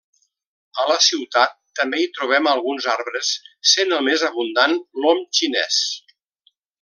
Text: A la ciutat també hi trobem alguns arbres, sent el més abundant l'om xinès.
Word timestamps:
A 0.83 0.85
la 0.91 0.95
ciutat 1.07 1.51
també 1.81 1.99
hi 2.03 2.07
trobem 2.15 2.49
alguns 2.53 2.87
arbres, 2.95 3.29
sent 3.75 3.93
el 3.99 4.03
més 4.11 4.27
abundant 4.31 4.75
l'om 5.05 5.23
xinès. 5.41 5.79